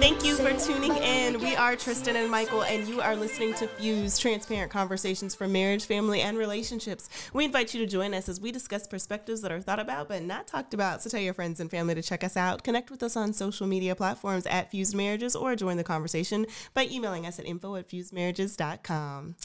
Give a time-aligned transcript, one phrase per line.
[0.00, 1.38] Thank you for tuning in.
[1.40, 5.84] We are Tristan and Michael, and you are listening to Fused Transparent Conversations for Marriage,
[5.84, 7.10] Family, and Relationships.
[7.34, 10.22] We invite you to join us as we discuss perspectives that are thought about but
[10.22, 11.02] not talked about.
[11.02, 12.64] So tell your friends and family to check us out.
[12.64, 16.86] Connect with us on social media platforms at Fused Marriages or join the conversation by
[16.90, 19.36] emailing us at info at fusedmarriages.com.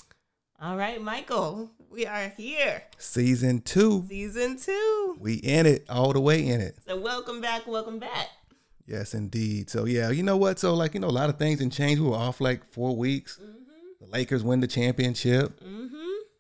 [0.62, 2.84] All right, Michael, we are here.
[2.98, 4.06] Season two.
[4.08, 5.18] Season two.
[5.20, 6.78] We in it, all the way in it.
[6.88, 8.30] So welcome back, welcome back.
[8.88, 9.70] Yes, indeed.
[9.70, 10.58] So yeah, you know what?
[10.58, 12.00] So like, you know, a lot of things can change.
[12.00, 13.40] We were off like four weeks.
[13.42, 14.06] Mm-hmm.
[14.06, 15.60] The Lakers win the championship.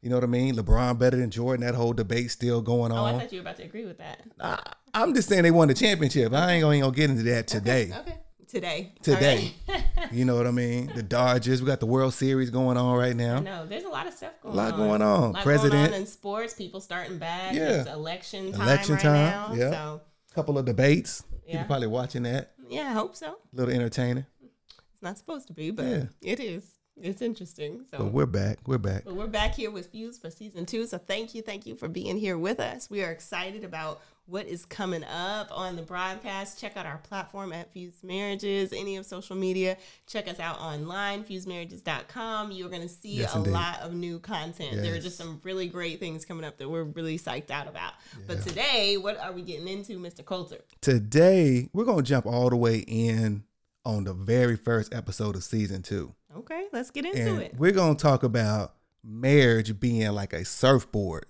[0.02, 0.55] You know what I mean?
[0.55, 1.63] LeBron better than Jordan.
[1.63, 3.13] That whole debate still going on.
[3.13, 4.23] Oh, I thought you were about to agree with that.
[4.40, 4.59] I,
[4.95, 6.34] I'm just saying they won the championship.
[6.34, 7.93] I ain't gonna, ain't gonna get into that today.
[7.95, 8.18] Okay.
[8.52, 8.91] Today.
[9.02, 9.54] Today.
[9.70, 9.84] Right.
[10.12, 10.91] You know what I mean?
[10.94, 11.62] The Dodgers.
[11.62, 13.40] We got the World Series going on right now.
[13.40, 14.66] No, there's a lot of stuff going on.
[14.66, 14.80] A lot on.
[14.88, 15.20] going on.
[15.20, 15.94] A lot going President.
[15.94, 17.54] on in sports, people starting back.
[17.54, 17.82] Yeah.
[17.82, 19.54] It's election time Election right time, now.
[19.54, 19.72] yeah.
[19.72, 20.02] So
[20.35, 21.24] Couple of debates.
[21.46, 21.54] Yeah.
[21.54, 22.52] People probably watching that.
[22.68, 23.27] yeah, I hope so.
[23.27, 24.26] A little entertaining.
[24.43, 26.04] It's not supposed to be, but Yeah.
[26.21, 26.65] it is.
[27.02, 27.86] It's interesting.
[27.90, 28.58] So But we're back.
[28.68, 29.05] We're back.
[29.05, 30.86] But we're back here with Fuse for season two.
[30.88, 32.90] So thank you, thank you for being here with us.
[32.90, 36.57] We are excited about what is coming up on the broadcast.
[36.57, 39.76] Check out our platform at Fused Marriages, any of social media.
[40.07, 42.52] Check us out online, fusedmarriages.com.
[42.54, 43.52] You're going to see Yes, a indeed.
[43.52, 44.82] lot of new content.
[44.82, 47.93] There are just some really great things coming up that we're really psyched out about.
[48.26, 50.24] But today, what are we getting into, Mr.
[50.24, 50.59] Coulter?
[50.79, 53.43] Today, we're gonna jump all the way in
[53.84, 56.15] on the very first episode of season two.
[56.37, 57.55] Okay, let's get into And it.
[57.57, 61.26] we're gonna talk about marriage being like a surfboard.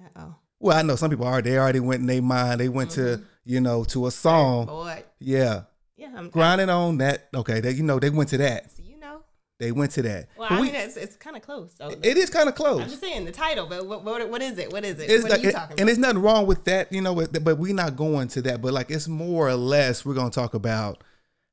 [0.00, 0.34] Uh oh.
[0.62, 1.42] Well, I know some people are.
[1.42, 2.60] They already went in their mind.
[2.60, 3.22] They went to, mm-hmm.
[3.44, 4.66] you know, to a song.
[4.66, 5.02] Boy.
[5.18, 5.62] Yeah.
[5.96, 7.28] Yeah, I'm Grinding on that.
[7.34, 7.60] Okay.
[7.60, 8.70] They, you know, they went to that.
[8.70, 9.22] So you know.
[9.58, 10.28] They went to that.
[10.36, 11.74] Well, But I we- mean, it's, it's kind of close.
[11.76, 12.80] So it is kind of close.
[12.80, 14.72] I'm just saying the title, but what what, what is it?
[14.72, 15.10] What is it?
[15.10, 15.86] It's what like, are you talking and about?
[15.86, 18.62] there's nothing wrong with that, you know, with- but we're not going to that.
[18.62, 21.02] But like, it's more or less, we're going to talk about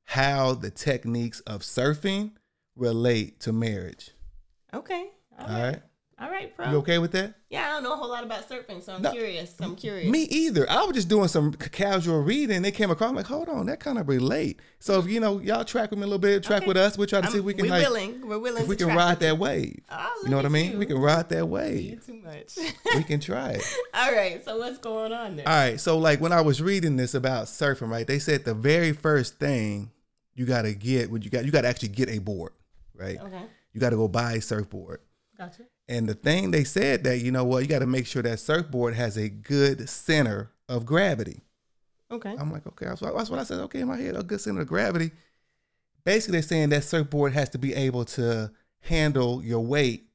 [0.04, 2.30] how the techniques of surfing
[2.76, 4.10] relate to marriage.
[4.72, 5.10] Okay.
[5.38, 5.62] All All right.
[5.74, 5.82] right.
[6.20, 6.70] All right, bro.
[6.70, 7.32] You okay with that?
[7.48, 9.10] Yeah, I don't know a whole lot about surfing, so I'm No.
[9.10, 9.54] curious.
[9.58, 10.10] I'm curious.
[10.10, 10.70] Me either.
[10.70, 12.60] I was just doing some casual reading.
[12.60, 13.08] They came across.
[13.08, 14.60] I'm like, hold on, that kind of relate.
[14.80, 15.12] So if mm.
[15.12, 16.66] you know, y'all track with me a little bit, track Okay.
[16.68, 16.98] with us.
[16.98, 18.28] We'll try to I'm- see if we can we're like, willing.
[18.28, 19.80] We're willing if we can ride that wave.
[19.90, 20.72] Oh, you know what I mean?
[20.72, 20.78] you.
[20.78, 22.04] We can ride that wave.
[22.04, 22.58] too much.
[22.94, 23.76] we can try it.
[23.94, 24.44] All right.
[24.44, 25.48] So what's going on there?
[25.48, 25.80] All right.
[25.80, 28.06] So like when I was reading this about surfing, right?
[28.06, 29.90] They said the very first thing
[30.34, 32.52] you got to get, what you got, you got to actually get a board,
[32.94, 33.18] right?
[33.18, 33.42] Okay.
[33.72, 35.00] You got to go buy a surfboard.
[35.38, 35.62] Gotcha.
[35.90, 38.38] And the thing they said that you know what, you got to make sure that
[38.38, 41.40] surfboard has a good center of gravity.
[42.12, 42.34] Okay.
[42.38, 43.58] I'm like, okay, that's what, that's what I said.
[43.62, 45.10] Okay, in my head, a good center of gravity.
[46.04, 50.06] Basically, they're saying that surfboard has to be able to handle your weight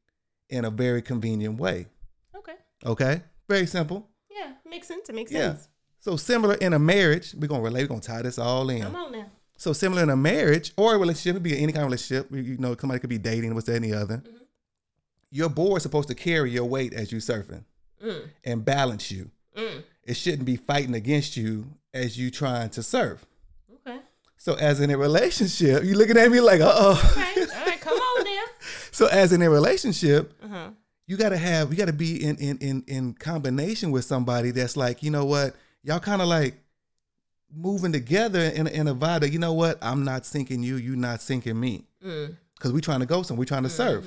[0.49, 1.87] in a very convenient way.
[2.35, 2.53] Okay.
[2.85, 4.07] Okay, very simple.
[4.31, 5.09] Yeah, makes sense.
[5.09, 5.49] It makes Yeah.
[5.51, 5.67] sense.
[5.99, 7.83] So similar in a marriage, we're gonna relate.
[7.83, 8.81] We're gonna tie this all in.
[8.83, 9.25] Come on now.
[9.57, 12.31] So similar in a marriage or a relationship, it be any kind of relationship.
[12.31, 14.17] You you know, somebody could be dating, what's that, any other.
[14.17, 14.37] Mm-hmm.
[15.31, 17.63] Your board's supposed to carry your weight as you surfing
[18.03, 18.29] Mm.
[18.43, 19.31] and balance you.
[19.57, 19.83] Mm.
[20.03, 23.25] It shouldn't be fighting against you as you trying to surf.
[23.87, 23.99] Okay.
[24.37, 27.11] So as in a relationship, you looking at me like, uh oh.
[27.17, 27.41] Okay.
[27.41, 27.79] All right.
[27.81, 28.43] Come on now.
[28.91, 30.69] so as in a relationship, Uh huh.
[31.07, 35.01] you gotta have you gotta be in in in in combination with somebody that's like,
[35.03, 36.55] you know what, y'all kind of like
[37.53, 40.75] moving together in a, in a vibe that you know what, I'm not sinking you,
[40.75, 42.35] you not sinking me, Mm.
[42.55, 44.05] because we trying to go somewhere, we trying to surf.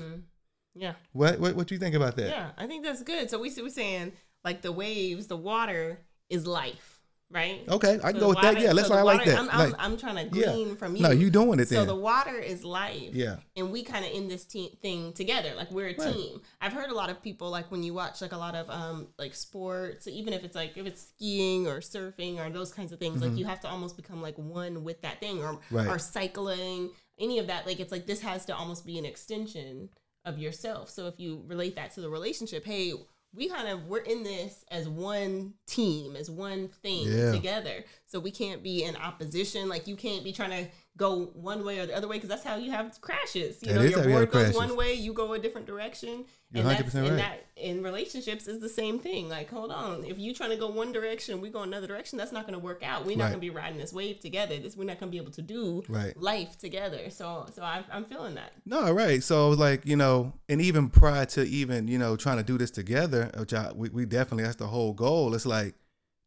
[0.79, 0.95] Yeah.
[1.13, 2.29] What what what you think about that?
[2.31, 3.29] Yeah, I think that's good.
[3.31, 4.13] So we we're saying
[4.45, 5.99] like the waves, the water
[6.31, 7.01] is life,
[7.31, 7.63] right?
[7.69, 8.61] Okay, I So can go with that.
[8.61, 9.39] Yeah, let's so I like water- that.
[9.41, 10.53] I'm, I'm, Like, I'm trying to yeah.
[10.53, 11.03] glean from you.
[11.03, 13.11] no, you doing it So the water is life.
[13.15, 16.15] yeah, And we kind of in this te- thing together, like we're a Right.
[16.15, 16.41] team.
[16.61, 19.09] I've heard a lot of people like when you watch like a lot of um
[19.19, 22.99] like sports, even if it's like if it's skiing or surfing or those kinds of
[23.01, 25.77] things, like you have to almost become like one with that thing, or Mm-hmm.
[25.77, 25.89] Right.
[25.89, 27.67] or cycling, any of that.
[27.67, 29.89] Like it's like this has to almost be an extension
[30.29, 30.91] of yourself.
[30.91, 32.93] So if you relate that to the relationship, hey,
[33.35, 37.33] we kind of we're in this as one team, as one thing Yeah.
[37.33, 37.85] together.
[38.07, 39.69] So we can't be in opposition.
[39.69, 42.45] Like you can't be trying to go one way or the other way because that's
[42.45, 43.63] how you have crashes.
[43.63, 44.57] You That know, your how you have board goes crashes.
[44.57, 46.27] one way, you go a different direction.
[46.51, 47.17] You're and that's 100% and right.
[47.19, 49.29] that in relationships is the same thing.
[49.29, 52.33] Like, hold on, if you trying to go one direction, we go another direction, that's
[52.33, 53.07] not going to work out.
[53.07, 53.31] We're not Right.
[53.31, 54.59] going to be riding this wave together.
[54.59, 56.17] This we're not going to be able to do Right.
[56.21, 57.11] life together.
[57.11, 58.53] So, so I, I'm feeling that.
[58.67, 59.23] No, right.
[59.23, 62.71] So like you know, and even prior to even you know trying to do this
[62.71, 65.35] together, which I, we we definitely that's the whole goal.
[65.35, 65.75] It's like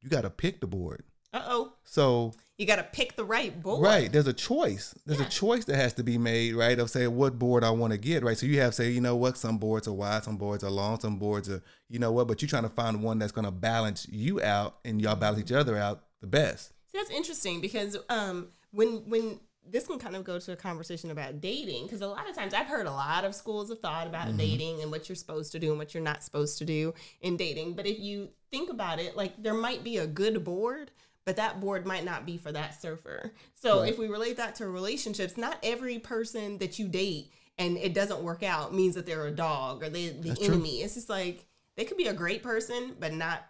[0.02, 1.04] you got to pick the board.
[1.34, 3.82] Uh oh, So you got to pick the right board.
[3.82, 4.94] right, there's a choice.
[5.06, 5.28] There's Yeah.
[5.28, 6.78] a choice that has to be made, right?
[6.78, 8.38] Of say what board I want to get, right?
[8.38, 11.00] So you have say, you know what, some boards are wide, some boards are long,
[11.00, 14.08] some boards are, you know what, but you're trying to find one that's gonna balance
[14.10, 16.74] you out and y'all balance each other out the best.
[16.92, 21.12] See, that's interesting because um, when when this can kind of go to a conversation
[21.12, 24.06] about dating because a lot of times I've heard a lot of schools of thought
[24.08, 24.38] about Mm-hmm.
[24.38, 27.38] dating and what you're supposed to do and what you're not supposed to do in
[27.38, 27.74] dating.
[27.76, 30.92] But if you think about it, like there might be a good board,
[31.32, 33.32] but that board might not be for that surfer.
[33.54, 33.90] So Right.
[33.90, 38.22] if we relate that to relationships, not every person that you date and it doesn't
[38.22, 40.56] work out means that they're a dog or they the That's true.
[40.56, 40.82] enemy.
[40.82, 41.46] It's just like
[41.78, 43.46] they could be a great person, but not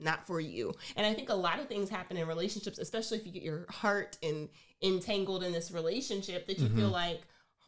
[0.00, 0.74] not for you.
[0.96, 3.64] And I think a lot of things happen in relationships, especially if you get your
[3.70, 4.48] heart and
[4.82, 6.78] entangled in this relationship that you Mm-hmm.
[6.80, 7.20] feel like,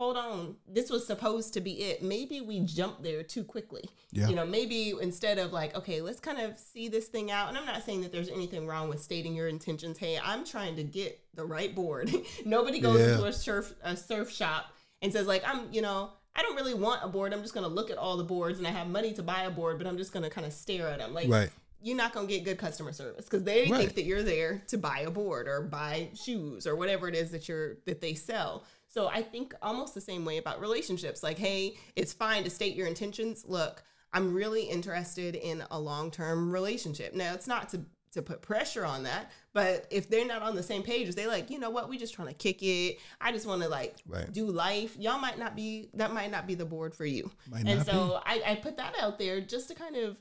[0.03, 2.03] hold on, this was supposed to be it.
[2.03, 3.89] Maybe we jumped there too quickly.
[4.11, 4.29] Yeah.
[4.29, 7.49] You know, maybe instead of like, okay, let's kind of see this thing out.
[7.49, 9.99] And I'm not saying that there's anything wrong with stating your intentions.
[9.99, 12.11] Hey, I'm trying to get the right board.
[12.45, 13.13] Nobody goes Yeah.
[13.13, 14.73] into a surf a surf shop
[15.03, 17.33] and says like, I'm, you know, I don't really want a board.
[17.33, 19.51] I'm just gonna look at all the boards and I have money to buy a
[19.51, 21.15] board, but I'm just gonna kind of stare at them.
[21.15, 21.51] Like Right.
[21.81, 23.79] you're not gonna get good customer service because they Right.
[23.79, 27.31] think that you're there to buy a board or buy shoes or whatever it is
[27.31, 28.65] that you're that they sell.
[28.93, 31.23] So I think almost the same way about relationships.
[31.23, 33.43] Like, hey, it's fine to state your intentions.
[33.49, 37.15] Look, I'm really interested in a long term relationship.
[37.15, 37.81] Now, it's not to
[38.13, 41.27] to put pressure on that, but if they're not on the same page, if they
[41.27, 42.99] like, you know what, we just trying to kick it.
[43.19, 44.31] I just want to like Right.
[44.31, 44.95] do life.
[44.99, 47.31] Y'all might not be that might not be the board for you.
[47.51, 50.19] Might and so I, I put that out there just to kind of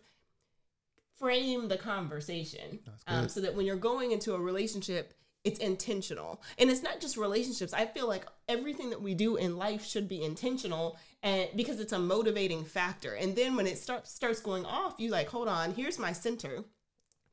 [1.17, 6.69] frame the conversation um, so that when you're going into a relationship it's intentional and
[6.69, 10.23] it's not just relationships i feel like everything that we do in life should be
[10.23, 14.95] intentional and because it's a motivating factor and then when it starts starts going off
[14.99, 16.63] you like hold on here's my center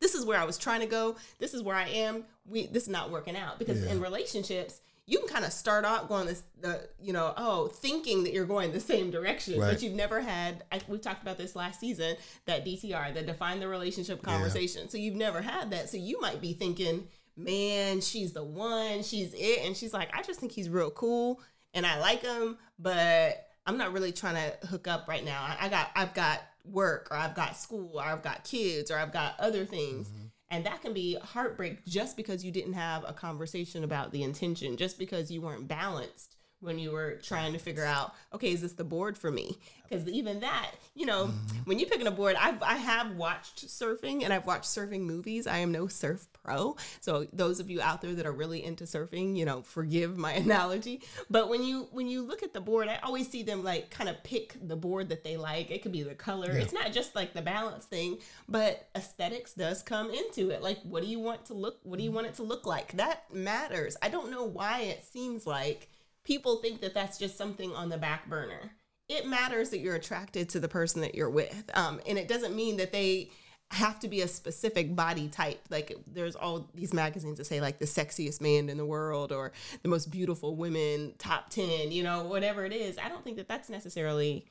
[0.01, 1.17] this is where I was trying to go.
[1.41, 2.23] This is where I am.
[2.47, 3.91] We this is not working out because Yeah.
[3.91, 8.23] in relationships you can kind of start out going this the you know oh thinking
[8.23, 9.73] that you're going the same direction Right.
[9.73, 12.15] but you've never had I, we talked about this last season
[12.47, 16.41] that DTR that define the relationship conversation so you've never had that so you might
[16.41, 17.09] be thinking
[17.39, 19.65] man she's the one she's it.
[19.65, 21.41] And she's like I just think he's real cool
[21.75, 25.43] and I like him but I'm not really trying to hook up right now.
[25.43, 28.99] I, I got I've got work or I've got school or I've got kids or
[28.99, 30.09] I've got other things.
[30.09, 30.27] Mm-hmm.
[30.51, 34.79] And that can be heartbreak just because you didn't have a conversation about the intention,
[34.79, 38.73] just because you weren't balanced when you were trying to figure out, okay, is this
[38.73, 39.57] the board for me?
[39.89, 41.31] Because even that, you know,
[41.65, 45.47] when you're picking a board, I've, I have watched surfing and I've watched surfing movies.
[45.47, 46.77] I am no surf pro.
[47.01, 50.33] So those of you out there that are really into surfing, you know, forgive my
[50.45, 51.03] analogy.
[51.31, 54.11] But when you when you look at the board, I always see them like kind
[54.11, 55.71] of pick the board that they like.
[55.71, 56.51] It could be the color.
[56.51, 58.19] It's not just like the balance thing,
[58.49, 60.63] but aesthetics does come into it.
[60.63, 62.93] Like what do you want to look what do you want it to look like?
[62.93, 63.97] That matters.
[64.03, 65.89] I don't know why it seems like
[66.29, 68.71] people think that that's just something on the back burner.
[69.09, 71.71] It matters that you're attracted to the person that you're with.
[71.73, 73.31] Um, and it doesn't mean that they
[73.71, 75.59] have to be a specific body type.
[75.71, 79.53] Like there's all these magazines that say like the sexiest man in the world or
[79.83, 82.99] the most beautiful women, top 10, you know, whatever it is.
[82.99, 84.45] I don't think that that's necessarily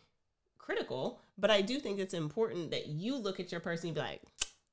[0.57, 4.01] critical, but I do think it's important that you look at your person and be
[4.01, 4.23] like,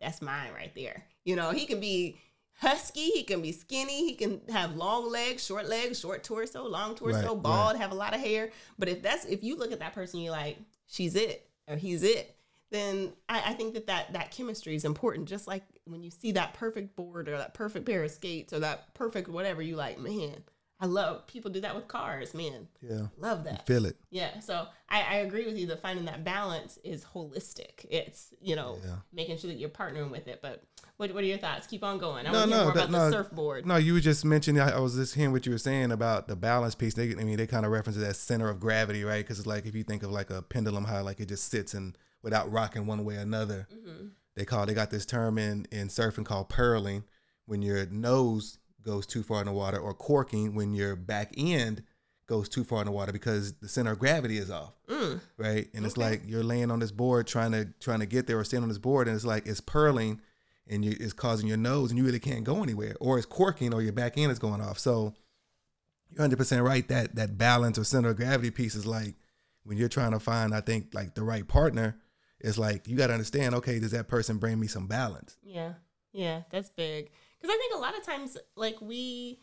[0.01, 1.05] that's mine right there.
[1.27, 2.17] You know, he can be
[2.57, 6.95] husky, he can be skinny, he can have long legs, short legs, short torso, long
[6.95, 8.51] torso, Right, bald, have a lot of hair.
[8.79, 12.03] But if that's if you look at that person, you're like, she's it or he's
[12.03, 12.37] it.
[12.71, 15.29] Then I, I think that, that that chemistry is important.
[15.29, 18.61] Just like when you see that perfect board or that perfect pair of skates or
[18.61, 20.43] that perfect whatever, you like, man,
[20.85, 22.69] I love people do that with cars, man.
[22.83, 23.07] Yeah.
[23.17, 23.67] Love that.
[23.67, 23.97] Feel it.
[24.11, 27.87] Yeah, so I, I agree with you that finding that balance is holistic.
[27.89, 28.97] It's you know Yeah.
[29.13, 30.41] making sure that you're partnering with it.
[30.43, 30.63] But
[30.99, 31.67] what, what are your thoughts?
[31.67, 32.27] Keep on going.
[32.27, 33.65] I No, want to hear more that- about no, the surfboard.
[33.67, 34.61] No, you were just mentioning.
[34.61, 36.93] I, I was just hearing what you were saying about the balance piece.
[36.93, 39.25] They, I mean, they kind of reference that center of gravity, right?
[39.25, 41.73] Because it's like if you think of like a pendulum, how like it just sits
[41.73, 43.67] and without rocking one way or another.
[43.75, 44.09] Mm-hmm.
[44.37, 47.05] They call they got this term in in surfing called pearling,
[47.47, 51.83] when your nose goes too far in the water, or corking when your back end
[52.27, 55.21] goes too far in the water because the center of gravity is off, Mm.
[55.37, 55.69] right?
[55.75, 58.45] And it's like you're laying on this board trying to trying to get there or
[58.45, 60.21] stand on this board, and it's like it's pearling
[60.67, 63.75] and you, it's causing your nose, and you really can't go anywhere, or it's corking,
[63.75, 64.79] or your back end is going off.
[64.79, 65.13] So
[66.11, 69.15] you're 100 percent right that that balance or center of gravity piece is like
[69.65, 71.97] when you're trying to find, I think, like the right partner.
[72.41, 73.55] It's like you got to understand.
[73.57, 75.37] Okay, does that person bring me some balance?
[75.43, 75.75] Yeah,
[76.13, 77.11] yeah, that's big.
[77.45, 79.39] Because I think a lot of times, like we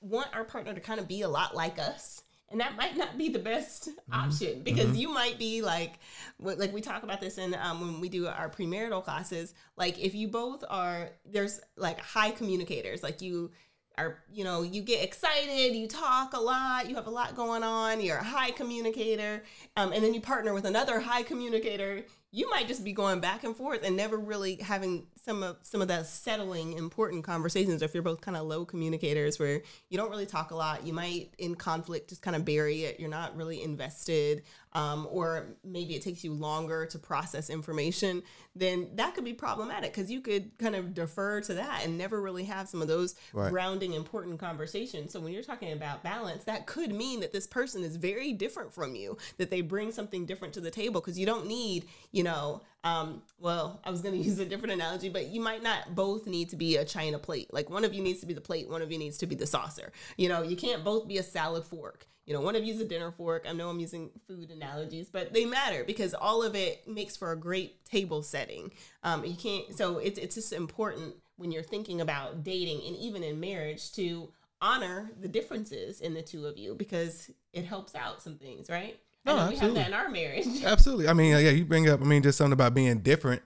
[0.00, 2.22] want our partner to kind of be a lot like us.
[2.50, 6.00] And that might not be the best option because you might be like,
[6.40, 9.54] like we talk about this in um, when we do our premarital classes.
[9.76, 13.52] Like if you both are, there's like high communicators, like you
[13.98, 17.62] are, you know, you get excited, you talk a lot, you have a lot going
[17.62, 19.44] on, you're a high communicator,
[19.76, 22.02] um, and then you partner with another high communicator.
[22.32, 25.80] You might just be going back and forth and never really having some of some
[25.82, 30.10] of the settling important conversations if you're both kind of low communicators where you don't
[30.10, 33.36] really talk a lot you might in conflict just kind of bury it you're not
[33.36, 34.42] really invested
[34.74, 38.22] um, or maybe it takes you longer to process information
[38.54, 42.20] then that could be problematic because you could kind of defer to that and never
[42.20, 43.50] really have some of those Right.
[43.50, 47.82] grounding important conversations so when you're talking about balance that could mean that this person
[47.82, 51.26] is very different from you that they bring something different to the table because you
[51.26, 55.26] don't need you know um, well i was going to use a different analogy but
[55.26, 57.52] you might not both need to be a china plate.
[57.52, 59.34] Like one of you needs to be the plate one of you needs to be
[59.34, 59.92] the saucer.
[60.16, 62.06] You know you can't both be a salad fork.
[62.26, 63.46] You know one of you's a dinner fork.
[63.48, 67.32] I know i'm using food analogies but they matter because all of it makes for
[67.32, 68.72] a great table setting.
[69.02, 73.22] Um, you can't so it's, it's just important when you're thinking about dating and even
[73.22, 78.20] in marriage to honor the differences in the two of you because it helps out
[78.20, 79.80] some things right No, have absolutely.
[79.80, 81.08] that in our marriage Absolutely.
[81.08, 82.00] I mean, yeah, you bring up.
[82.00, 83.42] I mean, just something about being different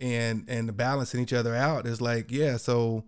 [0.00, 2.56] and and balancing each other out is like, yeah.
[2.56, 3.04] So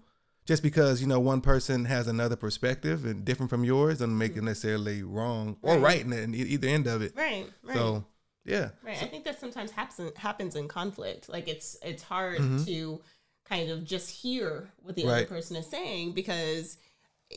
[0.47, 4.33] just because you know one person has another perspective and different from yours doesn't make
[4.33, 4.47] it mm-hmm.
[4.47, 5.83] necessarily wrong or Right.
[5.83, 7.13] right in, in either end of it.
[7.15, 8.05] right right So
[8.45, 9.03] yeah, Right.
[9.03, 11.29] I think that sometimes happens happens in conflict.
[11.29, 12.65] Like it's it's hard mm-hmm.
[12.65, 13.01] to
[13.45, 16.79] kind of just hear what the other person is saying because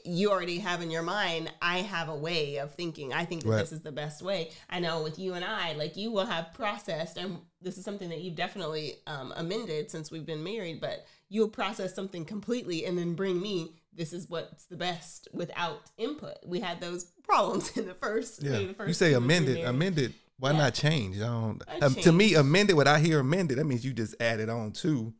[0.05, 3.11] you already have in your mind, I have a way of thinking.
[3.13, 3.57] I think that Right.
[3.59, 4.51] this is the best way.
[4.69, 8.07] I know with you and I, like you will have processed, and this is something
[8.09, 12.97] that you've definitely um, amended since we've been married, but you'll process something completely and
[12.97, 16.37] then bring me, this is what's the best without input.
[16.45, 18.51] We had those problems in the first, yeah.
[18.59, 20.13] the first You say two or three amended, amended.
[20.39, 20.57] Why Yeah.
[20.57, 21.17] not change?
[21.17, 21.61] I don't.
[21.67, 22.75] I um, to me, amended.
[22.77, 25.13] What I hear amended, that means you just added on to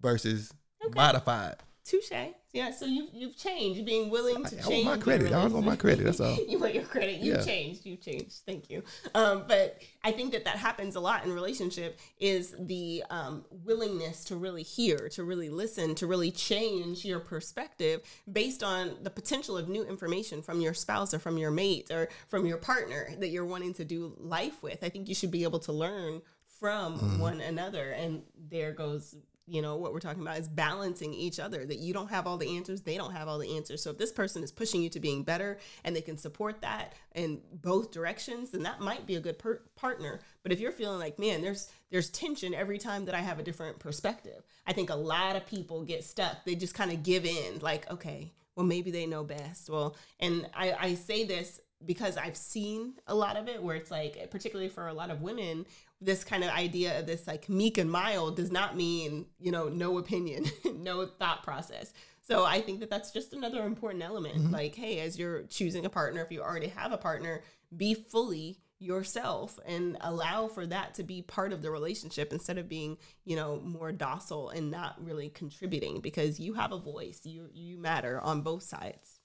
[0.00, 0.52] versus
[0.94, 1.56] modified.
[1.84, 2.10] Touche.
[2.56, 4.86] Yeah, so you've you've changed, being willing to I- I change.
[4.86, 5.32] want my credit.
[5.32, 6.36] I want my credit, that's all.
[6.48, 7.20] you want your credit.
[7.20, 7.44] You Yeah.
[7.44, 7.84] changed.
[7.84, 8.36] You've changed.
[8.46, 8.82] Thank you.
[9.14, 14.24] Um, but I think that that happens a lot in relationship is the um, willingness
[14.24, 18.00] to really hear, to really listen, to really change your perspective
[18.32, 22.08] based on the potential of new information from your spouse or from your mate or
[22.28, 24.82] from your partner that you're wanting to do life with.
[24.82, 26.22] I think you should be able to learn
[26.58, 27.18] from Mm-hmm.
[27.18, 29.14] one another, and there goes
[29.46, 32.36] you know what we're talking about is balancing each other that you don't have all
[32.36, 33.82] the answers they don't have all the answers.
[33.82, 36.94] So if this person is pushing you to being better and they can support that
[37.14, 40.20] in both directions then that might be a good per- partner.
[40.42, 43.42] But if you're feeling like man there's there's tension every time that i have a
[43.42, 46.44] different perspective i think a lot of people get stuck.
[46.44, 49.70] They just kind of give in like okay well maybe they know best.
[49.70, 53.90] Well and i i say this because I've seen a lot of it where it's
[53.90, 55.66] like, particularly for a lot of women,
[56.00, 59.68] this kind of idea of this like meek and mild does not mean, you know,
[59.68, 60.44] no opinion,
[60.76, 61.92] no thought process.
[62.22, 64.36] So I think that that's just another important element.
[64.36, 64.52] Mm-hmm.
[64.52, 67.42] Like, hey, as you're choosing a partner, if you already have a partner,
[67.76, 72.68] be fully yourself and allow for that to be part of the relationship instead of
[72.68, 77.20] being, you know, more docile and not really contributing because you have a voice.
[77.24, 79.20] You you matter on both sides.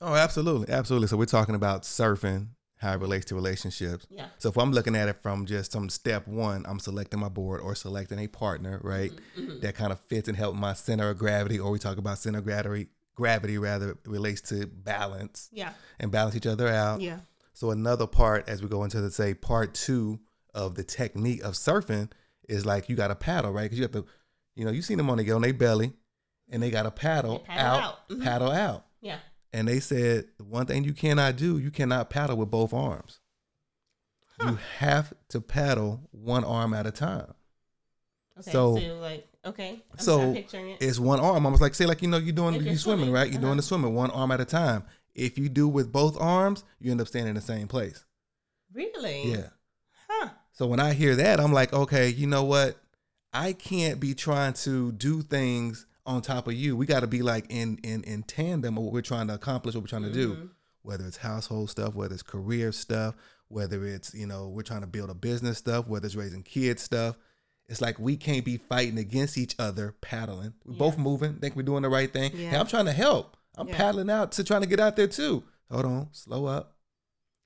[0.00, 1.08] Oh, absolutely, absolutely.
[1.08, 2.48] So we're talking about surfing,
[2.82, 4.06] how it relates to relationships.
[4.10, 4.26] Yeah.
[4.38, 7.60] So if I'm looking at it from just some step one, I'm selecting my board
[7.60, 9.12] or selecting a partner, right?
[9.38, 12.18] Mm-hmm, That kind of fits and help my center of gravity, or we talk about
[12.18, 15.72] center of gravity, gravity rather relates to balance Yeah.
[16.00, 17.00] and balance each other out.
[17.00, 17.20] Yeah.
[17.54, 20.18] So another part, as we go into the say part two
[20.52, 22.10] of the technique of surfing,
[22.48, 23.62] is like you got to paddle, right?
[23.64, 24.04] Because you have to,
[24.56, 25.92] you know, you seen them on the on their belly,
[26.50, 28.08] and they got to paddle, paddle out, out.
[28.08, 28.22] Mhm.
[28.24, 28.86] paddle out.
[29.00, 29.18] Yeah.
[29.52, 33.20] And they said the one thing you cannot do, you cannot paddle with both arms.
[34.40, 37.34] You have to paddle one arm at a time.
[38.40, 38.50] Okay.
[38.50, 39.82] So- So, like, okay.
[39.92, 40.78] I'm so picturing it.
[40.82, 41.44] It's one arm.
[41.44, 43.28] Almost like say like you know you're doing If you you're swimming, swimming, right?
[43.28, 43.46] You're uh-huh.
[43.46, 44.84] doing the swimming one arm at a time.
[45.14, 48.04] If you do with both arms, you end up standing in the same place.
[48.72, 49.30] really?
[49.30, 49.48] Yeah.
[50.08, 50.30] Huh.
[50.52, 52.78] So when I hear that, I'm like, okay, you know what?
[53.32, 56.76] I can't be trying to do things on top of you.
[56.76, 59.74] We got to be like in in in tandem of what we're trying to accomplish,
[59.74, 60.34] what we're trying to do.
[60.34, 60.48] Mhm.
[60.82, 63.14] Whether it's household stuff, whether it's career stuff,
[63.48, 66.82] whether it's you know we're trying to build a business stuff, whether it's raising kids
[66.82, 67.16] stuff.
[67.68, 70.54] It's like we can't be fighting against each other paddling.
[70.64, 72.32] We're both moving, think we're doing the right thing.
[72.32, 72.60] Hey, Yeah.
[72.60, 73.36] I'm trying to help.
[73.54, 73.76] I'm Yeah.
[73.76, 75.44] paddling out to trying to get out there too.
[75.70, 76.76] Hold on, slow up.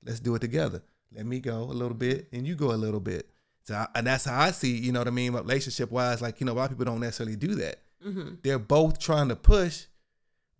[0.03, 0.81] Let's do it together.
[1.15, 3.29] Let me go a little bit and you go a little bit.
[3.63, 6.21] So I, and that's how I see, you know what I mean, relationship wise.
[6.21, 7.79] Like you know, a lot of people don't necessarily do that.
[8.05, 8.35] Mm-hmm.
[8.43, 9.85] They're both trying to push,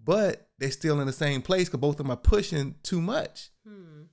[0.04, 3.50] but they're still in the same place because both of them are pushing too much.
[3.68, 4.04] Hmm.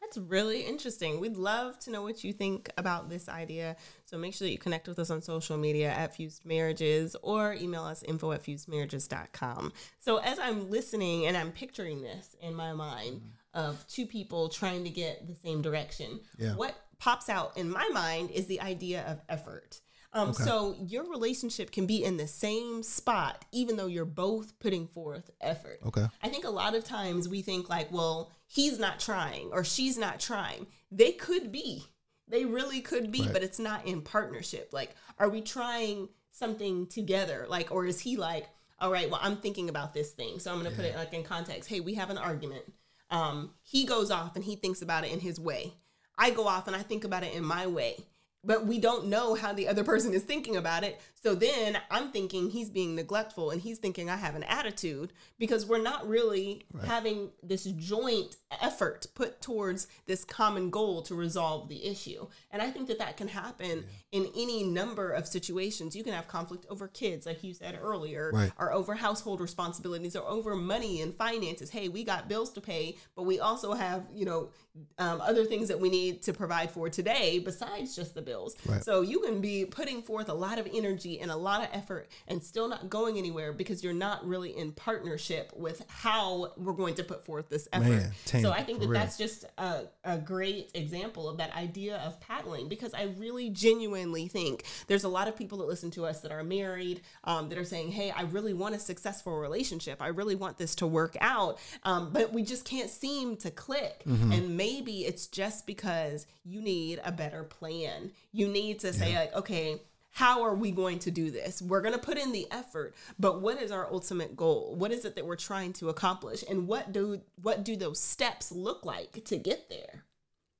[0.00, 1.20] That's really interesting.
[1.20, 3.76] We'd love to know what you think about this idea.
[4.04, 7.54] So make sure that you connect with us on social media at Fused Marriages or
[7.54, 9.72] email us info at fusedmarriages.com.
[10.00, 13.22] So as I'm listening and I'm picturing this in my mind
[13.54, 16.56] of two people trying to get the same direction, Yeah.
[16.56, 19.80] what pops out in my mind is the idea of effort.
[20.14, 20.44] Um, Okay.
[20.44, 25.30] So your relationship can be in the same spot, even though you're both putting forth
[25.40, 25.80] effort.
[25.86, 26.06] Okay.
[26.22, 29.96] I think a lot of times we think like, well, he's not trying or she's
[29.96, 30.66] not trying.
[30.90, 31.84] They could be.
[32.28, 33.32] They really could be, Right.
[33.32, 34.70] but it's not in partnership.
[34.72, 37.46] Like, are we trying something together?
[37.48, 40.38] Like, or is he like, all right, well, I'm thinking about this thing.
[40.38, 41.68] So I'm gonna put it like in context.
[41.68, 42.64] Hey, we have an argument.
[43.10, 45.72] Um, he goes off and he thinks about it in his way.
[46.18, 47.96] I go off and I think about it in my way.
[48.44, 51.00] But we don't know how the other person is thinking about it.
[51.22, 55.64] So then I'm thinking he's being neglectful and he's thinking I have an attitude because
[55.64, 61.86] we're not really having this joint effort put towards this common goal to resolve the
[61.86, 62.26] issue.
[62.50, 65.94] And I think that that can happen in any number of situations.
[65.94, 68.50] You can have conflict over kids, like you said earlier, Right.
[68.58, 71.70] or over household responsibilities or over money and finances.
[71.70, 74.50] Hey, we got bills to pay, but we also have, you know,
[74.98, 78.56] um, other things that we need to provide for today besides just the bills.
[78.66, 78.82] Right.
[78.82, 82.08] So you can be putting forth a lot of energy and a lot of effort
[82.28, 86.94] and still not going anywhere because you're not really in partnership with how we're going
[86.94, 87.88] to put forth this effort.
[87.88, 89.00] Man, so I think that real.
[89.00, 94.28] that's just a, a great example of that idea of paddling because I really genuinely
[94.28, 97.58] think there's a lot of people that listen to us that are married um, that
[97.58, 100.00] are saying, hey, I really want a successful relationship.
[100.00, 101.58] I really want this to work out.
[101.84, 104.02] Um, but we just can't seem to click.
[104.06, 104.32] Mm-hmm.
[104.32, 108.10] And maybe it's just because you need a better plan.
[108.32, 109.80] You need to say, like, okay,
[110.12, 111.60] how are we going to do this?
[111.62, 114.74] We're going to put in the effort, but what is our ultimate goal?
[114.76, 116.44] What is it that we're trying to accomplish?
[116.48, 120.04] And what do what do those steps look like to get there?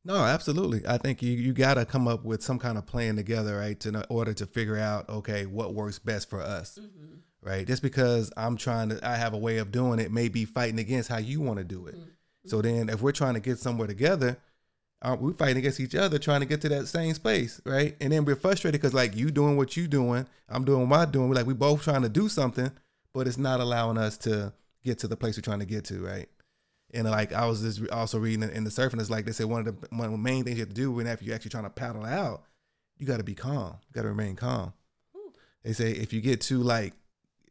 [0.04, 0.82] No, absolutely.
[0.88, 3.78] I think you, you got to come up with some kind of plan together, right?
[3.80, 7.18] To, in order to figure out, okay, what works best for us, mm-hmm.
[7.40, 7.64] right?
[7.64, 10.80] Just because I'm trying to, I have a way of doing it, may be fighting
[10.80, 11.94] against how you want to do it.
[11.94, 12.08] Mm-hmm.
[12.46, 14.38] So then, if we're trying to get somewhere together,
[15.02, 17.96] uh, we're fighting against each other, trying to get to that same space, right?
[18.00, 21.10] And then we're frustrated because like you doing what you doing, I'm doing what I'm
[21.10, 21.28] doing.
[21.28, 22.70] We're like we both trying to do something,
[23.12, 24.52] but it's not allowing us to
[24.84, 26.28] get to the place we're trying to get to, right?
[26.94, 29.66] And like I was just also reading in the surfing, it's like they said one
[29.66, 31.50] of the one of the main things you have to do when after you're actually
[31.50, 32.44] trying to paddle out,
[32.98, 33.76] you got to be calm.
[33.88, 34.72] You got to remain calm.
[35.64, 36.94] They say if you get too like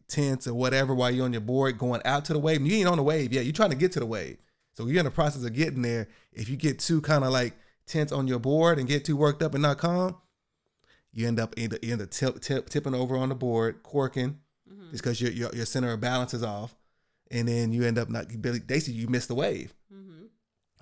[0.08, 2.78] tense or whatever while you're on your board going out to the wave, and you
[2.78, 3.46] ain't on the wave yet.
[3.46, 4.38] You're trying to get to the wave,
[4.74, 6.08] so you're in the process of getting there.
[6.34, 7.54] If you get too kind of like
[7.86, 10.16] tense on your board and get too worked up and not calm,
[11.12, 14.40] you end up either up tip, tip, tipping over on the board, corking,
[14.72, 14.92] mm-hmm.
[14.92, 16.76] just because your, your your center of balance is off,
[17.30, 19.74] and then you end up not basically you miss the wave.
[19.94, 20.26] Mm-hmm.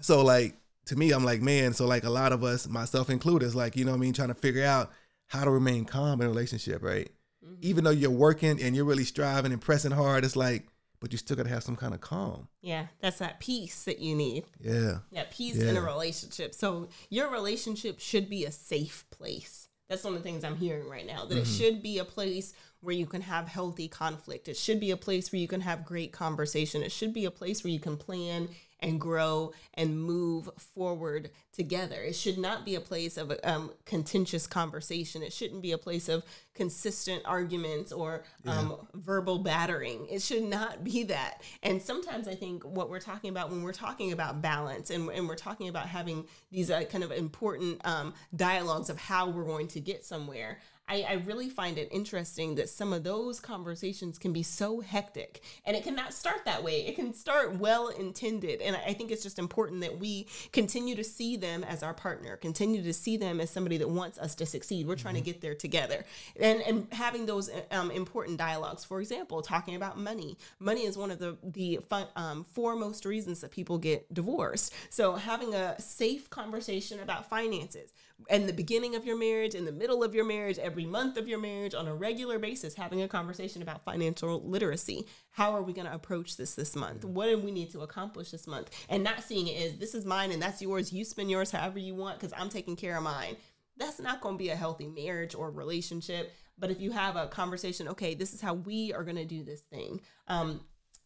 [0.02, 3.46] So like to me, I'm like, man, so like a lot of us, myself included,
[3.46, 4.92] is like, you know what I mean, trying to figure out
[5.28, 7.10] how to remain calm in a relationship, right?
[7.46, 7.56] Mm-hmm.
[7.62, 10.68] Even though you're working and you're really striving and pressing hard, it's like,
[11.00, 12.48] but you still gotta have some kind of calm.
[12.62, 14.46] Yeah, that's that peace that you need.
[14.60, 15.00] Yeah.
[15.12, 16.54] That peace in a relationship.
[16.54, 19.68] So your relationship should be a safe place.
[19.90, 21.26] That's one of the things I'm hearing right now.
[21.26, 21.52] That it mm-hmm.
[21.52, 24.48] should be a place where you can have healthy conflict.
[24.48, 26.84] It should be a place where you can have great conversation.
[26.84, 28.50] It should be a place where you can plan
[28.82, 32.02] and grow and move forward together.
[32.02, 35.24] It should not be a place of um, contentious conversation.
[35.24, 40.08] It shouldn't be a place of consistent arguments or um, verbal battering.
[40.10, 41.42] It should not be that.
[41.64, 45.28] And sometimes I think what we're talking about when we're talking about balance and, and
[45.28, 49.68] we're talking about having these uh, kind of important um, dialogues of how we're going
[49.70, 50.60] to get somewhere.
[50.90, 55.42] I, I really find it interesting that some of those conversations can be so hectic
[55.66, 56.88] and it cannot start that way.
[56.88, 58.62] It can start well intended.
[58.62, 62.38] And I think it's just important that we continue to see them as our partner,
[62.38, 64.88] continue to see them as somebody that wants us to succeed.
[64.88, 66.06] We're trying to get there together.
[66.40, 68.84] And, and having those um, important dialogues.
[68.84, 70.38] For example, talking about money.
[70.60, 74.74] Money is one of the, the fun, um, foremost reasons that people get divorced.
[74.90, 77.94] So having a safe conversation about finances
[78.30, 81.28] in the beginning of your marriage, in the middle of your marriage, every month of
[81.28, 85.08] your marriage, on a regular basis, having a conversation about financial literacy.
[85.32, 87.06] How are we going to approach this this month?
[87.06, 88.70] What do we need to accomplish this month?
[88.90, 90.92] And not seeing it as this is mine and that's yours.
[90.92, 93.36] You spend yours however you want because I'm taking care of mine.
[93.78, 96.34] That's not going to be a healthy marriage or relationship.
[96.58, 99.44] But if you have a conversation, okay, this is how we are going to do
[99.44, 100.02] this thing.
[100.28, 100.62] Um,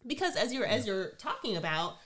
[0.06, 1.98] because as you're as you're talking about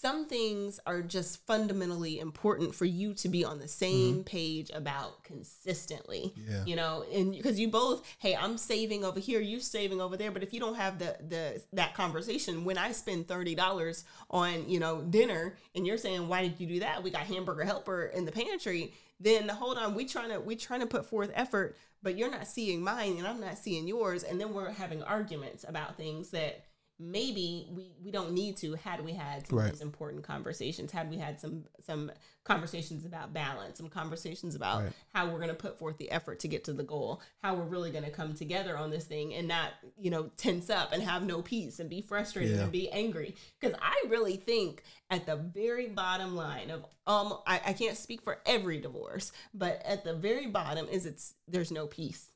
[0.00, 4.22] some things are just fundamentally important for you to be on the same mm-hmm.
[4.22, 6.64] page about consistently Yeah.
[6.64, 10.30] you know and because you both hey i'm saving over here you saving over there
[10.30, 14.80] but if you don't have the the that conversation when i spend $30 on you
[14.80, 18.24] know dinner and you're saying why did you do that we got hamburger helper in
[18.24, 22.16] the pantry then hold on we trying to we trying to put forth effort but
[22.16, 25.96] you're not seeing mine and i'm not seeing yours and then we're having arguments about
[25.96, 26.64] things that
[27.00, 29.70] maybe we we don't need to had we had some Right.
[29.72, 32.12] these important conversations had we had some some
[32.44, 34.92] conversations about balance some conversations about Right.
[35.14, 37.64] how we're going to put forth the effort to get to the goal how we're
[37.64, 41.02] really going to come together on this thing and not you know tense up and
[41.02, 42.64] have no peace and be frustrated Yeah.
[42.64, 47.60] and be angry because i really think at the very bottom line of um I,
[47.68, 51.86] I can't speak for every divorce but at the very bottom is it's there's no
[51.86, 52.26] peace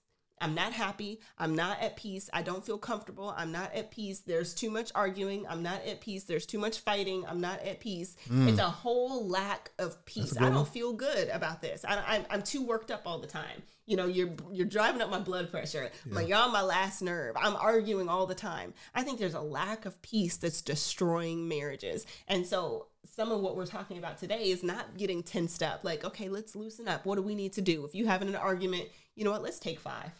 [0.41, 1.21] I'm not happy.
[1.39, 2.29] I'm not at peace.
[2.33, 3.35] I don't feel comfortable.
[3.37, 4.21] I'm not at peace.
[4.21, 5.47] There's too much arguing.
[5.49, 6.25] I'm not at peace.
[6.25, 7.25] There's too much fighting.
[7.27, 8.17] I'm not at peace.
[8.31, 10.35] It's a whole lack of peace.
[10.35, 10.43] Mm.
[10.43, 10.65] I don't one.
[10.67, 11.85] feel good about this.
[11.87, 13.63] I, I'm, I'm too worked up all the time.
[13.87, 15.91] You know, you're you're driving up my blood pressure.
[16.07, 17.37] My, you're on my last nerve.
[17.39, 18.73] I'm arguing all the time.
[18.95, 22.07] I think there's a lack of peace that's destroying marriages.
[22.27, 25.85] And so some of what we're talking about today is not getting tensed up.
[25.85, 27.05] Like, okay, let's loosen up.
[27.05, 27.85] What do we need to do?
[27.85, 29.43] If you having an argument, you know what?
[29.43, 30.11] Let's take five.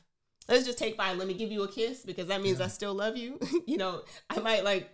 [0.49, 1.17] Let's just take five.
[1.17, 3.39] Let me give you a kiss because that means I still love you.
[3.67, 4.91] you know, I might like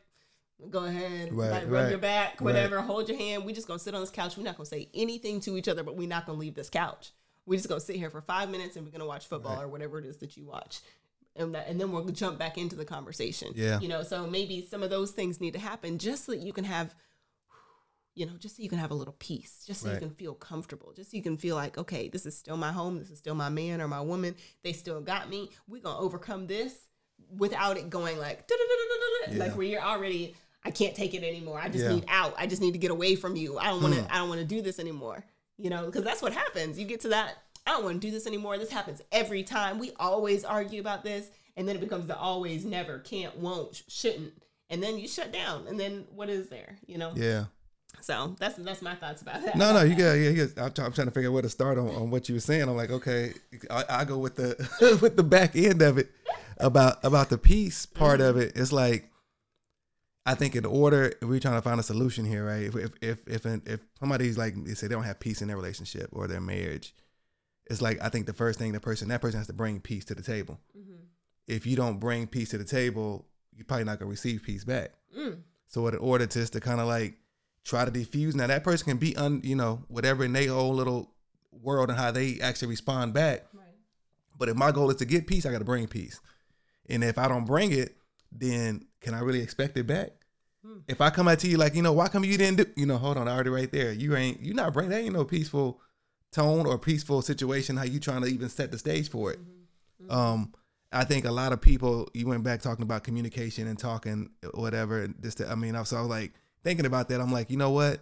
[0.69, 2.43] go ahead, Right, like rub right, your back, right.
[2.43, 3.45] whatever, hold your hand.
[3.45, 4.37] We just gonna sit on this couch.
[4.37, 7.13] We're not gonna say anything to each other, but we're not gonna leave this couch.
[7.47, 9.99] We're just gonna sit here for five minutes and we're gonna watch football or whatever
[9.99, 10.81] it is that you watch.
[11.37, 13.53] And, that, and then we'll jump back into the conversation.
[13.55, 13.81] Yeah.
[13.81, 16.53] You know, so maybe some of those things need to happen just so that you
[16.53, 16.95] can have
[18.15, 20.35] you know, just so you can have a little peace, just so you can feel
[20.35, 23.19] comfortable, just so you can feel like, okay, this is still my home, this is
[23.19, 24.35] still my man or my woman.
[24.65, 25.51] They still got me.
[25.69, 26.75] We're gonna overcome this
[27.37, 31.61] without it going like, "Da-da-da-da-da-da," like where you're already, I can't take it anymore.
[31.61, 31.95] I just Yeah.
[31.95, 32.35] need out.
[32.37, 33.59] I just need to get away from you.
[33.59, 34.03] I don't want to.
[34.03, 34.13] Hmm.
[34.13, 35.25] I don't want to do this anymore.
[35.57, 36.79] You know, because that's what happens.
[36.79, 37.35] You get to that.
[37.67, 38.57] I don't want to do this anymore.
[38.59, 39.79] This happens every time.
[39.79, 44.33] We always argue about this, and then it becomes the always, never, can't, won't, shouldn't,
[44.71, 45.67] and then you shut down.
[45.69, 46.79] And then what is there?
[46.87, 47.13] You know.
[47.15, 47.45] Yeah.
[48.01, 49.57] So that's that's my thoughts about that.
[49.57, 50.13] No, no, you got.
[50.13, 52.29] Yeah, got I'm, try- I'm trying to figure out where to start on, on what
[52.29, 52.63] you were saying.
[52.63, 53.33] I'm like, okay,
[53.71, 56.11] I, I go with the with the back end of it
[56.59, 58.53] about about the peace part of it.
[58.55, 59.11] It's like,
[60.25, 62.63] I think in order we're trying to find a solution here, right?
[62.63, 65.49] If if if if, an, if somebody's like they say they don't have peace in
[65.49, 66.95] their relationship or their marriage,
[67.67, 70.05] it's like I think the first thing the person that person has to bring peace
[70.07, 70.59] to the table.
[70.77, 71.03] Mm-hmm.
[71.47, 74.93] If you don't bring peace to the table, you're probably not gonna receive peace back.
[75.17, 75.39] Mm.
[75.67, 77.15] So in order to just to kind of like
[77.65, 78.35] try to defuse.
[78.35, 81.13] now that person can be un, you know, whatever in their own little
[81.53, 83.45] world and how they actually respond back.
[83.53, 83.65] Right.
[84.39, 86.21] But if my goal is to get peace, I got to bring peace.
[86.89, 87.97] And if I don't bring it,
[88.33, 90.11] then can I really expect it back?
[90.65, 90.79] Hmm.
[90.89, 92.87] If I come out to you like, you know, why come you didn't do, you
[92.87, 93.93] know, hold on, I already right there.
[93.93, 95.81] You ain't, you not bringing that ain't no peaceful
[96.33, 97.77] tone or peaceful situation.
[97.77, 99.41] How you trying to even set the stage for it?
[99.41, 100.11] Mm-hmm.
[100.11, 100.55] Um,
[100.93, 102.09] I think a lot of people.
[102.15, 105.03] You went back talking about communication and talking whatever.
[105.03, 107.21] and Just, to, I mean, I was, I was like thinking about that.
[107.21, 108.01] I'm like, you know what?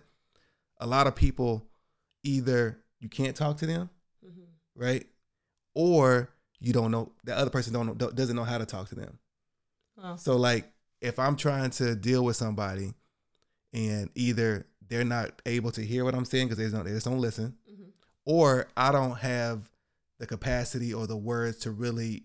[0.78, 1.66] A lot of people
[2.22, 3.90] either you can't talk to them,
[4.24, 4.46] Mhm.
[4.74, 5.06] right,
[5.74, 8.94] or you don't know the other person don't know, doesn't know how to talk to
[8.94, 9.18] them.
[9.96, 12.94] Well, So like, if I'm trying to deal with somebody,
[13.72, 17.06] and either they're not able to hear what I'm saying because they don't, they just
[17.06, 17.92] don't listen, Mhm.
[18.24, 19.70] or I don't have
[20.18, 22.24] the capacity or the words to really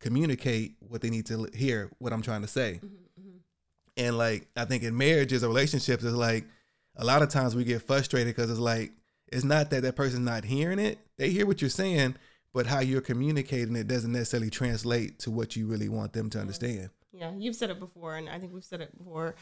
[0.00, 2.80] communicate what they need to hear, what I'm trying to say.
[2.82, 3.03] mhm, mhm.
[3.96, 6.46] And like I think in marriages or relationships, it's like
[6.96, 8.92] a lot of times we get frustrated because it's like
[9.28, 12.16] it's not that that person's not hearing it; they hear what you're saying,
[12.52, 16.40] but how you're communicating it doesn't necessarily translate to what you really want them to
[16.40, 16.90] understand.
[17.12, 19.36] Yeah, you've said it before, and I think we've said it before.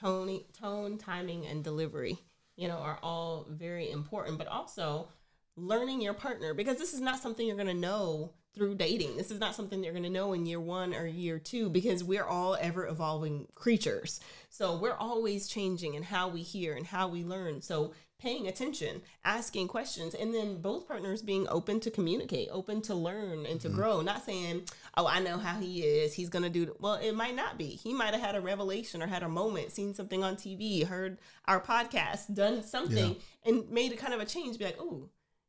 [0.00, 2.18] Tone, tone, timing, and delivery,
[2.56, 4.38] you know, are all very important.
[4.38, 5.08] But also
[5.56, 9.16] learning your partner because this is not something you're going to know through dating.
[9.16, 12.04] This is not something you're going to know in year one or year two because
[12.04, 14.20] we're all ever evolving creatures.
[14.50, 17.62] So we're always changing in how we hear and how we learn.
[17.62, 22.94] So paying attention, asking questions, and then both partners being open to communicate, open to
[22.94, 23.76] learn and to mm-hmm.
[23.76, 24.00] grow.
[24.00, 24.62] Not saying,
[24.96, 26.14] "Oh, I know how he is.
[26.14, 27.66] He's gonna do." Well, it might not be.
[27.66, 31.18] He might have had a revelation or had a moment, seen something on TV, heard
[31.46, 34.56] our podcast, done something, and made a kind of a change.
[34.56, 35.08] Be like, "Oh,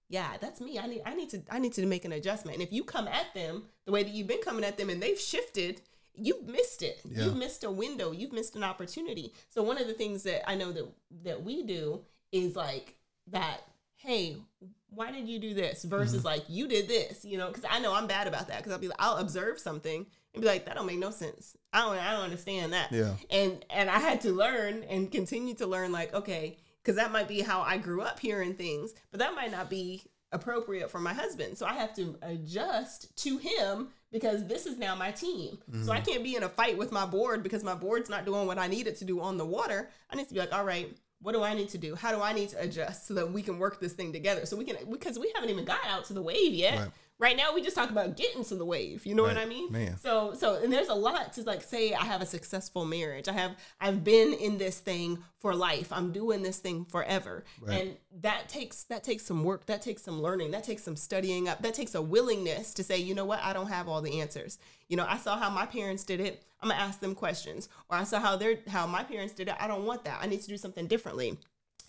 [0.10, 0.78] yeah, that's me.
[0.80, 2.58] I need I need to I need to make an adjustment.
[2.58, 5.02] And if you come at them the way that you've been coming at them and
[5.02, 5.82] they've shifted,
[6.16, 7.02] you've missed it.
[7.06, 7.26] Yeah.
[7.26, 8.12] You've missed a window.
[8.12, 9.34] You've missed an opportunity.
[9.50, 10.88] So one of the things that I know that
[11.24, 12.96] that we do is like
[13.32, 13.62] that,
[13.96, 14.38] hey,
[14.90, 15.84] why did you do this?
[15.84, 16.26] Versus Mm-hmm.
[16.28, 18.58] like you did this, you know, because I know I'm bad about that.
[18.58, 21.56] Because I'll be like, I'll observe something and be like, that don't make no sense.
[21.72, 23.16] I don't I don't understand that Yeah.
[23.32, 27.28] and and I had to learn and continue to learn like okay because that might
[27.28, 31.14] be how I grew up hearing things but that might not be appropriate for my
[31.14, 31.58] husband.
[31.58, 35.60] So I have to adjust to him because this is now my team.
[35.84, 36.06] So I mm-hmm.
[36.12, 38.68] can't be in a fight with my board because my board's not doing what I
[38.68, 39.90] need it to do on the water.
[40.10, 41.96] I need to be like all right what do I need to do?
[41.96, 44.46] How do I need to adjust so that we can work this thing together?
[44.46, 46.78] So we can because we haven't even got out to the wave yet.
[46.78, 46.92] Right.
[47.20, 49.06] Right now, we just talk about getting to the wave.
[49.06, 49.72] You know what I mean?
[49.72, 49.98] Man.
[49.98, 51.94] So, so, and there's a lot to like say.
[51.94, 53.28] I have a successful marriage.
[53.30, 55.94] I have, I've been in this thing for life.
[55.94, 57.82] I'm doing this thing forever, Right.
[57.82, 59.68] and that takes that takes some work.
[59.68, 60.52] That takes some learning.
[60.52, 61.62] That takes some studying up.
[61.62, 64.58] That takes a willingness to say, you know what, I don't have all the answers.
[64.90, 66.44] You know, I saw how my parents did it.
[66.62, 69.56] I'm gonna ask them questions, or I saw how they're how my parents did it.
[69.60, 70.20] I don't want that.
[70.22, 71.38] I need to do something differently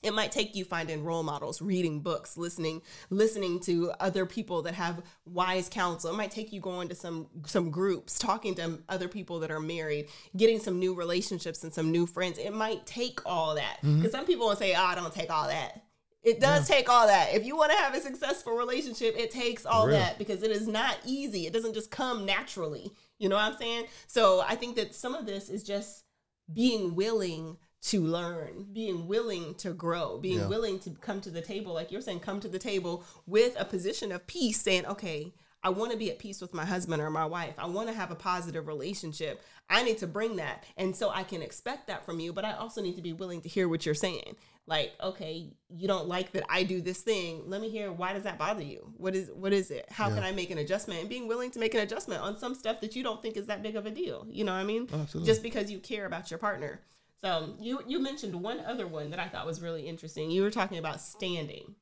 [0.05, 4.75] it might take you finding role models reading books listening listening to other people that
[4.75, 6.11] have wise counsel.
[6.11, 9.61] It might take you going to some some groups talking to other people that are
[9.61, 12.39] married getting some new relationships and some new friends.
[12.39, 13.79] It might take all that.
[13.79, 13.97] Mm-hmm.
[13.99, 15.83] Because some people will say oh i don't take all that.
[16.23, 17.35] It does take all that.
[17.35, 20.69] If you want to have a successful relationship it takes all that because it is
[20.69, 21.47] not easy.
[21.47, 22.93] It doesn't just come naturally.
[23.19, 23.87] You know what i'm saying?
[24.07, 26.05] So i think that some of this is just
[26.53, 30.49] being willing to learn, being willing to grow, being Yeah.
[30.49, 33.65] willing to come to the table, like you're saying, come to the table with a
[33.65, 37.09] position of peace, saying, okay, I want to be at peace with my husband or
[37.11, 37.55] my wife.
[37.59, 39.43] I want to have a positive relationship.
[39.71, 40.65] I need to bring that.
[40.77, 43.41] And so I can expect that from you, but I also need to be willing
[43.43, 44.37] to hear what you're saying.
[44.67, 47.45] Like, okay, you don't like that I do this thing.
[47.49, 48.93] Let me hear why does that bother you?
[48.97, 49.87] What is what is it?
[49.91, 50.15] How Yeah.
[50.17, 51.01] can I make an adjustment?
[51.01, 53.47] And being willing to make an adjustment on some stuff that you don't think is
[53.47, 54.27] that big of a deal.
[54.31, 54.89] You know what I mean?
[54.93, 55.31] Oh, absolutely.
[55.31, 56.81] Just because you care about your partner.
[57.25, 60.31] So you you mentioned one other one that I thought was really interesting.
[60.31, 61.75] You were talking about standing.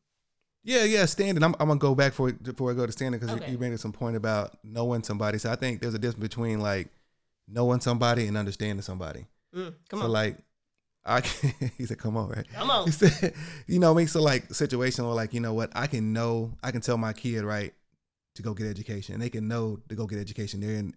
[0.62, 1.42] Yeah, yeah, standing.
[1.42, 3.46] I'm, I'm gonna go back for before I go to standing because Okay.
[3.46, 5.38] you, you made some point about knowing somebody.
[5.38, 6.90] So I think there's a difference between like
[7.48, 9.26] knowing somebody and understanding somebody.
[9.52, 10.36] Mm, come so on, like,
[11.04, 12.86] I can, he said, "Come on, right?" come on.
[12.86, 13.34] He said,
[13.66, 16.12] "You know, what I mean, so like situation where like you know what I can
[16.12, 17.74] know, I can tell my kid right
[18.36, 19.14] to go get education.
[19.14, 20.60] And they can know to go get education.
[20.60, 20.94] They're in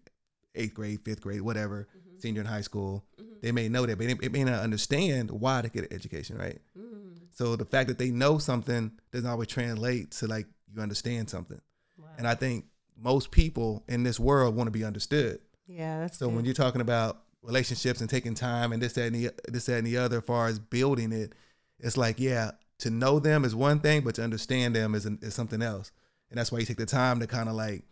[0.53, 2.21] eighth grade, fifth grade, whatever, Mhm.
[2.21, 3.05] senior in high school.
[3.19, 3.41] Mhm.
[3.41, 6.37] They may know that, but they, they may not understand why to get an education,
[6.37, 6.59] right?
[6.77, 11.29] Mm, So the fact that they know something doesn't always translate to like you understand
[11.29, 11.61] something.
[11.97, 12.07] wow.
[12.17, 12.65] And I think
[12.97, 15.39] most people in this world want to be understood.
[15.67, 16.35] yeah, that's So good.
[16.35, 19.77] when you're talking about relationships and taking time and this, that, and the this, that,
[19.79, 21.33] and the other, as far as building it,
[21.79, 25.33] it's like, yeah, to know them is one thing, but to understand them is, is
[25.33, 25.91] something else.
[26.29, 27.83] And that's why you take the time to kind of like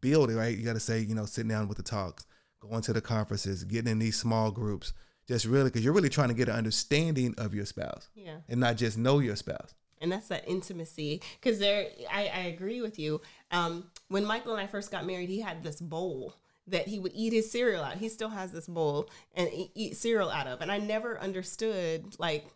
[0.00, 0.56] build it, right?
[0.56, 2.24] You got to say, you know, sitting down with the talks,
[2.70, 4.92] going to the conferences, getting in these small groups,
[5.26, 8.36] just really, because you're really trying to get an understanding of your spouse yeah.
[8.48, 9.74] and not just know your spouse.
[10.00, 13.20] and that's that intimacy because there I, I agree with you.
[13.50, 16.34] Um, when michael and i first got married he had this bowl
[16.66, 17.96] that he would eat his cereal out.
[17.96, 20.60] He still has this bowl and eat cereal out of.
[20.60, 22.46] And i never understood like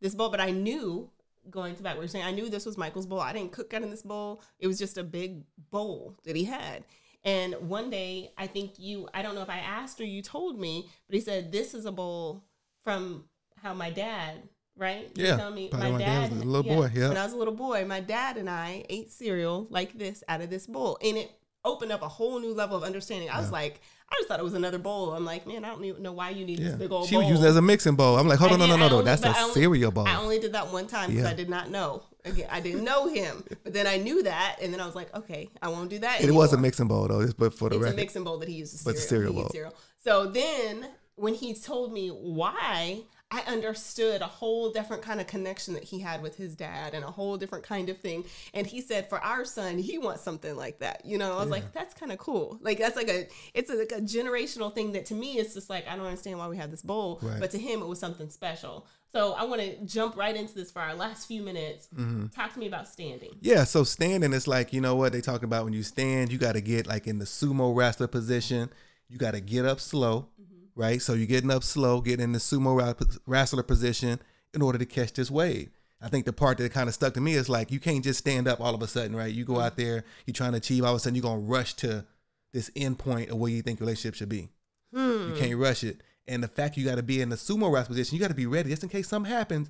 [0.00, 1.10] this bowl but i knew
[1.50, 3.20] going to back what you're saying i knew this was michael's bowl.
[3.20, 4.42] I didn't cook out in this bowl.
[4.58, 6.84] It was just a big bowl that he had
[7.24, 10.58] and one day i think you i don't know if i asked or you told
[10.58, 12.42] me but he said this is a bowl
[12.82, 13.24] from
[13.62, 14.42] how my dad
[14.76, 17.08] right You Yeah, tell me probably my dad dad was a little boy, yeah.
[17.08, 20.40] when I was a little boy, my dad and I ate cereal like this out
[20.40, 21.30] of this bowl, and it
[21.64, 23.30] opened up a whole new level of understanding.
[23.30, 25.12] I was like, I just thought it was another bowl.
[25.14, 27.22] I'm like, man, I don't even know why you need this big old She bowl.
[27.22, 28.18] was used as a mixing bowl.
[28.18, 29.02] I'm like, hold on, no, no, no, no.
[29.02, 30.06] That's but a cereal bowl.
[30.06, 31.24] I only did that one time because.
[31.26, 32.02] I did not know.
[32.26, 35.14] Again, I didn't know him, but then I knew that, and then I was like,
[35.14, 36.22] okay, I won't do that.
[36.22, 38.54] It was a mixing bowl though, but for the It's a mixing bowl that he
[38.54, 38.82] uses.
[38.82, 39.32] But Cereal.
[39.32, 39.50] cereal bowl.
[39.50, 39.74] cereal.
[40.02, 43.02] So then, when he told me why,
[43.34, 47.04] I understood a whole different kind of connection that he had with his dad, and
[47.04, 48.24] a whole different kind of thing.
[48.52, 51.04] And he said, for our son, he wants something like that.
[51.04, 52.58] You know, I was like, that's kind of cool.
[52.60, 55.68] Like that's like a, it's a, like a generational thing that to me, it's just
[55.68, 57.40] like I don't understand why we have this bowl, Right.
[57.40, 58.86] but to him, it was something special.
[59.12, 61.88] So I want to jump right into this for our last few minutes.
[61.94, 62.26] Mm-hmm.
[62.28, 63.30] Talk to me about standing.
[63.40, 66.38] Yeah, so standing is like, you know what they talk about when you stand, you
[66.38, 68.70] got to get like in the sumo wrestler position.
[69.08, 70.28] You got to get up slow,
[70.74, 71.00] right?
[71.00, 74.20] So you're getting up slow, get in the sumo wrestler position
[74.52, 75.70] in order to catch this wave.
[76.00, 78.18] I think the part that kind of stuck to me is like you can't just
[78.18, 79.32] stand up all of a sudden, right?
[79.32, 81.74] You go out there, you're trying to achieve, all of a sudden you're gonna rush
[81.74, 82.04] to
[82.52, 84.50] this end point of where you think your relationship should be.
[84.92, 85.30] Hmm.
[85.30, 86.02] You can't rush it.
[86.26, 88.34] And the fact you got to be in the sumo wrestler position, you got to
[88.34, 89.68] be ready just in case something happens.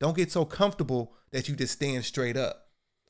[0.00, 2.63] Don't get so comfortable that you just stand straight up.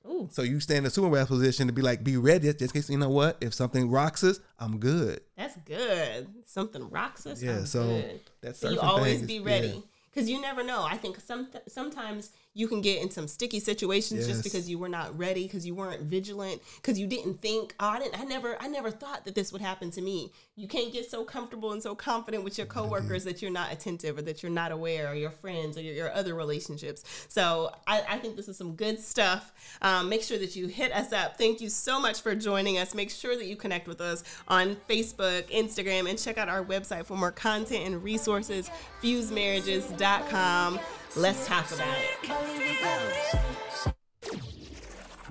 [0.07, 2.61] Ooh, So you stand in the sumo wrestler position to be like, be ready just
[2.61, 3.39] in case you know what?
[3.41, 5.21] If something rocks us, I'm good.
[5.37, 6.29] that's good.
[6.45, 7.43] Something rocks us.
[7.43, 8.21] Yeah, I'm so good.
[8.43, 9.81] that So you always thing be ready yeah.
[10.13, 10.83] because you never know.
[10.83, 14.29] I think some sometimes you can get in some sticky situations Yes.
[14.29, 17.75] just because you were not ready, because you weren't vigilant, because you didn't think.
[17.81, 18.19] Oh, I didn't.
[18.21, 18.57] I never.
[18.61, 20.33] I never thought that this would happen to me.
[20.57, 24.17] You can't get so comfortable and so confident with your coworkers that you're not attentive
[24.19, 27.03] or that you're not aware, or your friends or your, your other relationships.
[27.29, 29.53] So I, I think this is some good stuff.
[29.83, 31.37] Um, make sure that you hit us up.
[31.37, 32.95] Thank you so much for joining us.
[32.95, 37.05] Make sure that you connect with us on Facebook, Instagram, and check out our website
[37.05, 38.71] for more content and resources,
[39.03, 40.79] fusedmarriages.com.
[41.17, 43.95] Let's talk about it.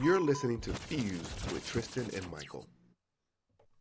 [0.02, 2.66] You're listening to Fused with Tristan and Michael.